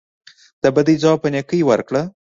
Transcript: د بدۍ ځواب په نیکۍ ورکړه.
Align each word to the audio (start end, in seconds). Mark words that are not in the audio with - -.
د 0.63 0.63
بدۍ 0.75 0.95
ځواب 1.01 1.19
په 1.23 1.29
نیکۍ 1.33 1.61
ورکړه. 1.69 2.01